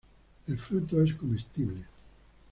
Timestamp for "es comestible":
1.03-1.85